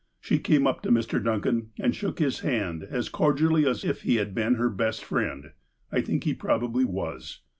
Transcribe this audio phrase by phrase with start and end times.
[0.19, 1.23] She came up to Mr.
[1.23, 5.51] Duncan, and shook his hand as cordially as if he had been her best friend.
[5.91, 7.41] I think he probably was.